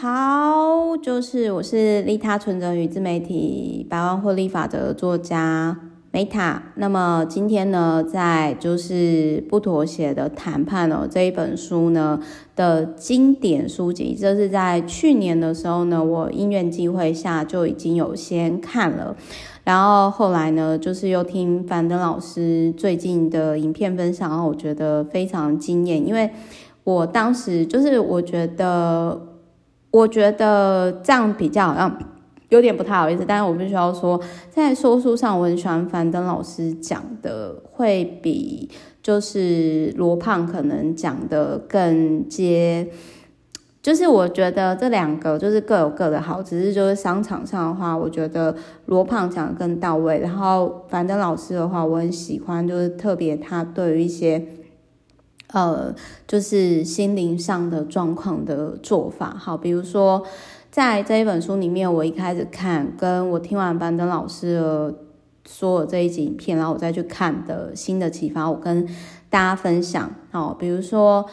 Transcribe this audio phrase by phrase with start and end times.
[0.00, 5.76] 好，就是我是利他存折与自媒体百万获利法则的作家
[6.12, 6.60] Meta。
[6.76, 12.20] 那么今天呢，在就是不妥协的谈判哦这一本书呢
[12.54, 19.16] 的经典书籍，这是在去年的时候呢，我因缘际会下就已经有先看了，
[19.64, 26.30] 然后后来呢，就是又听樊登老师最近的影片分享，然后我觉得非常惊艳，因为。
[26.84, 29.27] 我当时就是，我觉得，
[29.90, 31.98] 我觉得这样比较好像
[32.50, 34.20] 有点不太好意思，但是我必须要说，
[34.50, 38.68] 在说书上，我很喜欢樊登老师讲的，会比
[39.02, 42.88] 就是罗胖可能讲的更接，
[43.82, 48.54] 就是我觉得这两个就是各有各的好，只是就是商场上的话，我觉得
[48.86, 54.46] 罗胖讲的更到位，然后樊登老师的话，我很喜欢，就是特别他对于一些。
[55.52, 55.94] 呃，
[56.26, 60.22] 就是心灵上的状况的做法，好，比如说
[60.70, 64.94] 在这一本书里面，我一开始看，跟我听完班登老师的
[65.48, 68.86] 说的这一集影片，然后我再去看的新的启发，我跟
[69.30, 70.10] 大家分享。
[70.30, 71.24] 好，比如说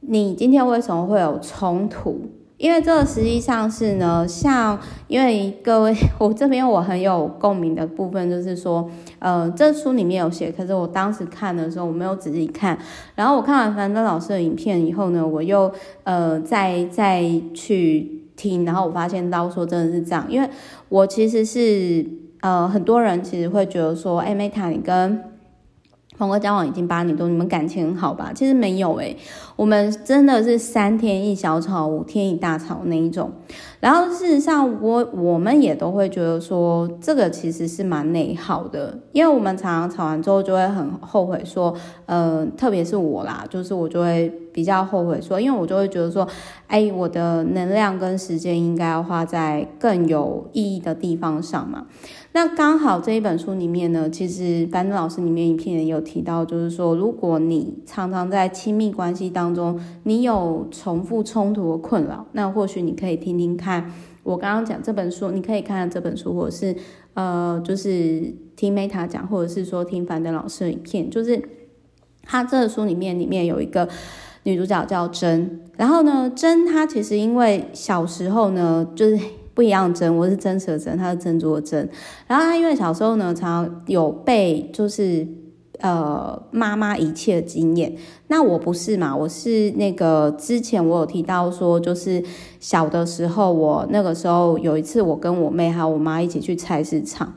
[0.00, 2.30] 你今天为什么会有冲突？
[2.56, 8.88] 因为这个实际上是呢，像因为各位， 我这边我很有共鸣的部分就是说，
[9.18, 12.78] 呃，这书里面有写，可是我当时看的时候我没有仔细看，
[13.16, 15.70] 然后我看完樊登老师的影片以后呢，我又
[16.04, 20.48] 呃再再去听，然后我发现到说真的是这样，因为
[20.88, 22.06] 我其实是
[22.40, 25.20] 呃很多人其实会觉得说，哎，Meta 你跟
[26.16, 28.30] 朋哥交往已经八年多，你们感情很好吧？
[28.34, 29.16] 其实没有诶、
[29.56, 33.32] 我们真的是三天一小吵，五天一大吵那一种。
[33.80, 41.74] 然后事实上，我我们也都会觉得说，这个其实是蛮内耗的，因为我们常常吵完之后就会很后悔，说，
[42.06, 46.26] 呃，特别是我啦，就是我就会比较后悔说，因为我就会觉得说，
[46.68, 51.86] 哎，我的能量跟时间应该要花在更有意义的地方上嘛。
[52.36, 63.92] 那刚好这一本书里面呢，其实樊登老师里面影片也有提到，就是说，如果你常常在亲密关系当中，你有重复冲突的困扰，那或许你可以听听看
[64.24, 66.74] 我刚刚讲这本书，你可以看看这本书，或者是
[67.14, 71.40] 呃，就是听 Meta 讲，或者是说听樊登老师的影片，就是
[72.24, 73.88] 他这个书里面里面有一个
[74.42, 79.20] 女主角叫真，然后呢，真她其实因为小时候呢，就是。
[79.54, 81.88] 不一样针，我是真实的真，他是珍珠的珍。
[82.26, 85.26] 然后他因为小时候呢，常常有被就是
[85.78, 87.94] 呃妈妈遗弃的经验。
[88.26, 92.22] 那我不是嘛，我是那个之前我有提到说，就是
[92.58, 97.32] 小的时候，我那个时候有一次，我跟我妹还有我妈一起去菜市场。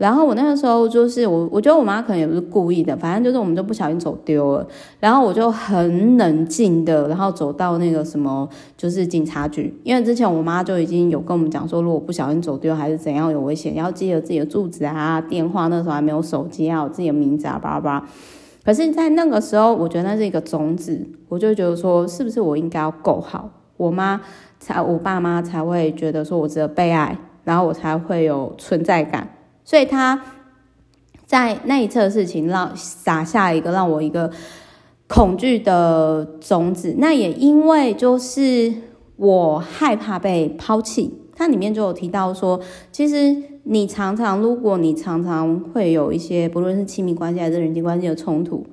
[0.00, 4.66] 然后我那个时候就是我，我觉得我妈可能也不是故意的，反正就是我们就不小心走丢了。
[4.98, 18.08] 然后我就很冷静的，然后走到那个什么，就是警察局，因为之前我妈就已经有跟我们讲说，如果不小心走丢还是怎样有危险，要记得自己的住址啊、电话，那时候还没有手机啊，有自己的名字啊，叭叭。
[18.64, 24.18] 可是，在那个时候，我觉得那是一个种子，我就觉得说，是不是我应该要够好，我妈
[24.58, 29.28] 才，我爸妈才会觉得说我值得被爱，然后我才会有存在感。
[29.70, 30.20] 所以他
[31.26, 34.28] 在那一侧的事情让撒下一个让我一个
[35.06, 36.96] 恐惧的种子。
[36.98, 38.74] 那也因为就是
[39.14, 42.60] 我害怕被抛弃，它里面就有提到说，
[42.90, 48.66] 其实你常常，如果你常常会有一些不论是亲密关系还是人际关系的冲突，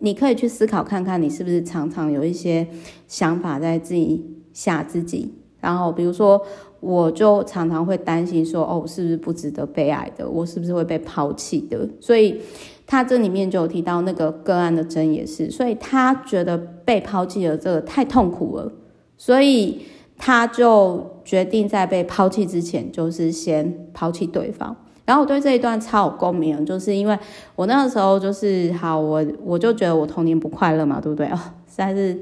[0.00, 2.68] 你可以去思考看看，你是不是常常有一些
[3.08, 5.32] 想法在自己吓自己。
[5.60, 6.42] 然后比如说。
[6.86, 10.28] 我就常常会担心说，哦，是不是不值得被爱的？
[10.30, 11.88] 我是不是会被抛弃的？
[12.00, 12.40] 所以
[12.86, 18.72] 他这里面就有提到那个个案的真也是，所以他觉得被抛弃的这个太痛苦了，
[19.16, 19.82] 所以
[20.16, 24.76] 他就决定在被抛弃之前，就是先抛弃对方。
[25.04, 27.18] 然后我对这一段超有共鸣，就是因为
[27.56, 31.26] 我那个时候就是好，我我就觉得我童年不快乐嘛，对不对？
[31.28, 32.16] 哦，实在是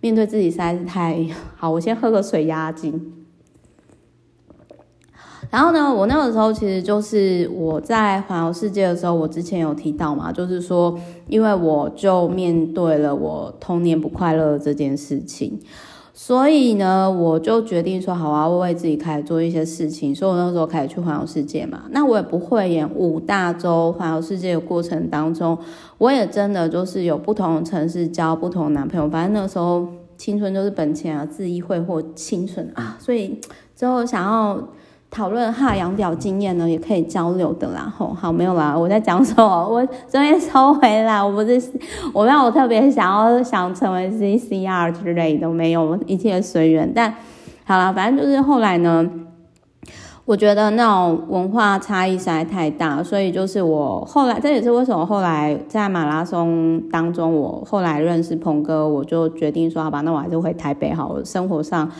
[0.00, 3.25] 面对自己实在是太好，我先喝个水压惊。
[5.56, 10.94] 然后呢，我那个时候其实就是我在环游世界的时候，我之前有提到嘛，就是说，
[11.28, 15.58] 因为我就面对了我童年不快乐这件事情，
[16.12, 21.84] 所以呢，我就决定说，好啊，我为自己开始做一些事情，所以我那时候开始去环游世界嘛。
[21.88, 25.56] 那我也不会演五大洲环游世界的过程当中，
[25.96, 29.88] 我也真的就是有不同城市交不同男朋友，反正那时候
[30.18, 33.40] 青春就是本钱啊，恣意挥霍青春啊，所以
[33.74, 34.62] 之后想要。
[35.08, 37.90] 讨论哈洋表经验呢，也可以交流的啦。
[37.96, 39.44] 吼，好，没有啦，我在讲什么？
[39.68, 41.62] 我这边收回来，我不是，
[42.12, 46.92] 我没有特别想要想成为 CCR 之类的，没有，一切随缘。
[46.94, 47.14] 但
[47.64, 49.08] 好了，反正就是后来呢，
[50.26, 61.90] 我觉得那种文化差异实在太大，所以就是我后来，这也是为什么后来在马拉松当中，我后来认识鹏哥，我就决定说，好吧，那我还是回台北好了，生活上。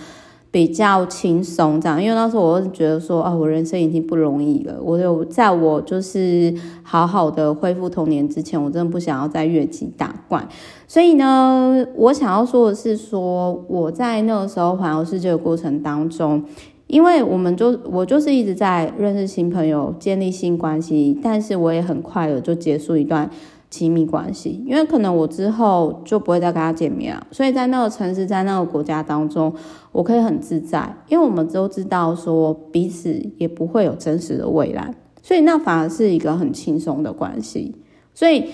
[0.51, 4.81] 比较轻松这样，因为那时候我是觉得说，啊，我人生已经不容易了。
[4.83, 10.49] 我有在我就是好好的恢复童年之前，我真的不想要再越级打怪。
[10.89, 16.43] 所以呢，我想要说的是说，我在那个时候环游世界的过程当中，
[16.87, 23.29] 因为我们就我就是一直在认识新朋友，建立新关系，但是我也很快的就结束一段。
[23.69, 29.53] 亲密关系，因为可能我之后就不会再跟他见面了，所以在那个城市，在那个国家当中，
[29.93, 37.75] 我可以很自在，因为我们都知道说彼此也不会有真实的未来，所以那反而是一个很轻松的关系。
[38.15, 38.47] 所以，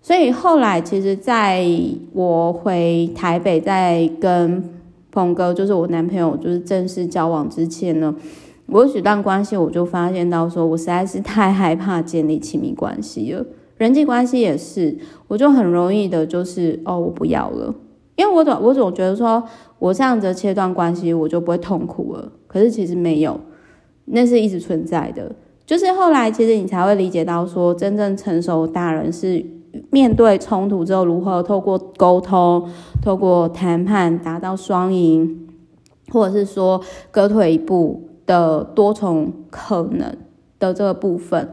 [0.00, 1.64] 所以后来其实在
[2.12, 4.64] 我回台北，在跟
[5.10, 8.14] 鹏哥，就是我男朋友，就是正式交往之前呢，
[8.66, 13.44] 我有几段关系，我就发现到说我实在是太害怕建立亲密关系了。
[13.78, 14.98] 人际关系也是，
[15.28, 17.74] 我就很容易的，就是哦，我不要了，
[18.16, 19.42] 因为我总我总觉得说，
[19.78, 22.30] 我这样子切断关系，我就不会痛苦了。
[22.46, 23.40] 可是其实没有，
[24.06, 25.30] 那是一直存在的。
[25.64, 29.44] 就是后来，其实你才会理解到说，真正成熟大人是
[29.90, 32.68] 面对冲突之后，如何透过沟通、
[33.02, 35.46] 透过谈判达到双赢，
[36.10, 40.16] 或者是说各退一步的多重可能
[40.58, 41.48] 的这个部分。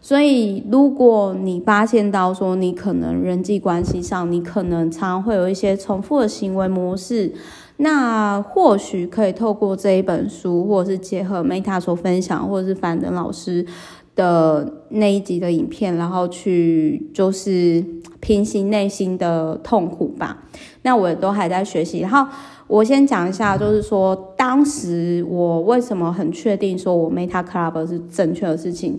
[0.00, 7.32] 所以，如果你发现到说你可能人际关系上，你可能常会有一些重复的行为模式，
[7.78, 13.66] 那或许可以透过这一本书，或者是结合 Meta 所分享，或者是樊登老师
[14.14, 17.84] 的那一集的影片，然后去就是
[18.20, 20.44] 平息内心的痛苦吧。
[20.82, 22.00] 那我也都还在学习。
[22.00, 22.26] 然后
[22.66, 28.96] 我先讲一下，就是说当时我为什么很确定说我 Meta Club 是正确的事情。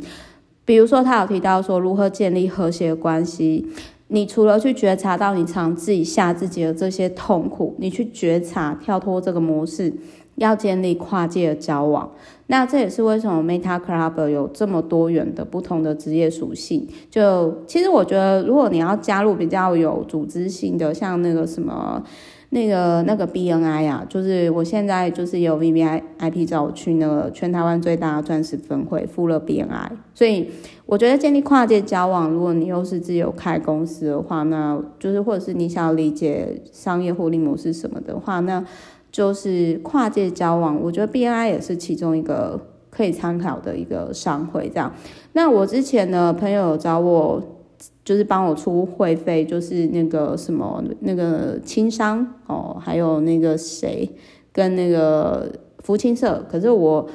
[0.70, 3.66] 比如说，他有提到说如何建立和谐关系。
[4.10, 9.92] 你除了去觉察到你常自己吓自己的这些痛苦，你去觉察跳脱这个模式，
[10.36, 12.12] 要建立跨界的交往。
[12.46, 16.88] 那这也是为什么 Meta Club 有这么多元的不同的职业属性。
[17.10, 22.04] 就其实我觉得，如果你要加入比较有组织性的，像那个什么。
[22.52, 29.92] 那个那个 BNI 啊，就是我现在就是有 VVIP 找我去那个全台湾最大的钻石分会，富乐 BNI。
[30.16, 30.50] 所以
[30.88, 38.66] 我觉得建立跨界交往，如果你又是自由开公司的话，那就是或者是你想要理解商业获利模式什么的话，那
[39.12, 40.82] 就是跨界交往。
[40.82, 42.60] 我觉得 BNI 也是其中一个
[42.90, 44.68] 可以参考的一个商会。
[44.70, 44.92] 这样，
[45.34, 47.59] 那我之前呢，朋友找我。
[48.04, 54.10] 就是帮我出会费，就是那个什么那个轻商哦，还有那个谁
[54.52, 56.46] 跟那个福清社。
[56.50, 57.08] 可是我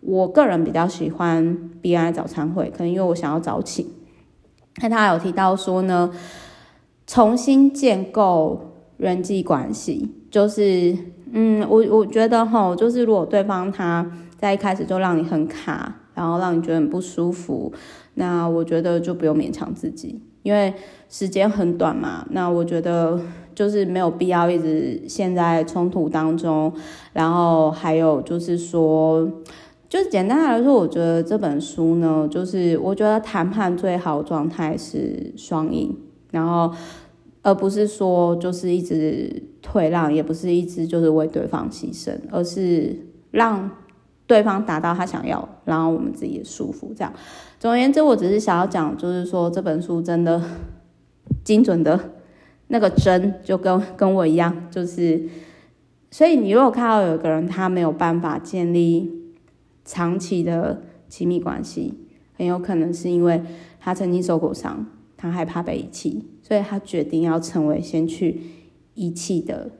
[0.00, 3.86] 我个人比较喜欢 B I 早餐会，可能因为我想要早起。
[4.82, 6.10] 那他有提到说呢，
[7.06, 8.60] 重新建构
[8.96, 10.96] 人际关系，就是
[11.32, 17.72] 嗯，我我觉得哈，就是如果对方他在一开始就让你很卡，然后让你觉得很不舒服，
[18.14, 20.20] 那我觉得就不用勉强自己。
[20.42, 20.72] 因为
[21.10, 23.20] 时间很短嘛，那我觉得
[23.54, 26.72] 就是没有必要一直陷在冲突当中。
[27.12, 29.30] 然后还有就是说，
[29.86, 35.94] 就是简单来说，我觉得这本书呢，就是我觉得谈判最好状态是双赢，
[36.30, 36.74] 然后
[37.42, 42.96] 而不是说就是一直退让，也不是一直就是为对方牺牲，而是
[43.30, 43.70] 让
[44.30, 47.12] 对方达到他想要，然后我们自己也舒服，这样。
[47.58, 50.40] 总而言之，我只是想要讲，就是说这本书真的
[51.42, 51.98] 精准的
[52.68, 55.28] 那个针，就跟跟我一样，就是，
[56.12, 59.10] 所以你如果看到有一个人他没有办法建立
[59.84, 61.92] 长期的亲密关系，
[62.38, 63.42] 很有可能是因为
[63.80, 68.40] 他曾经受过伤，他害怕被遗弃，所以他决定要成为先去
[68.94, 69.72] 遗弃的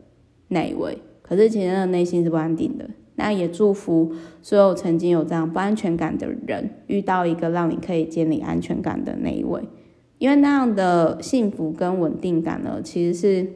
[0.49, 0.99] 那一位。
[1.23, 2.91] 可是其实他的内心是不安定的。
[3.21, 9.63] 那也祝福所有曾经有这样不安全感的人，遇到一个让你可以建立安全感的那一位，
[10.19, 13.47] 因为那样的幸福跟稳定感呢，其实是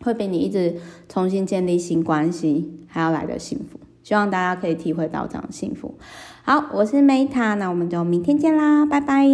[0.00, 0.74] 会比你一直
[1.08, 3.78] 重新建立新关系还要来的幸福。
[4.02, 5.94] 希望大家可以体会到这样的幸福。
[6.42, 9.24] 好，我是 Meta，那我们就明天见啦，拜拜。